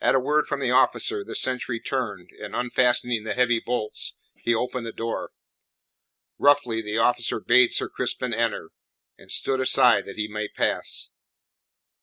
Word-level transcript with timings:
At 0.00 0.14
a 0.14 0.18
word 0.18 0.46
from 0.46 0.60
the 0.60 0.70
officer 0.70 1.22
the 1.22 1.34
sentry 1.34 1.78
turned, 1.78 2.30
and 2.42 2.56
unfastening 2.56 3.24
the 3.24 3.34
heavy 3.34 3.60
bolts, 3.60 4.16
he 4.42 4.54
opened 4.54 4.86
the 4.86 4.94
door. 4.94 5.32
Roughly 6.38 6.80
the 6.80 6.96
officer 6.96 7.38
bade 7.38 7.70
Sir 7.70 7.90
Crispin 7.90 8.32
enter, 8.32 8.70
and 9.18 9.30
stood 9.30 9.60
aside 9.60 10.06
that 10.06 10.16
he 10.16 10.26
might 10.26 10.54
pass. 10.54 11.10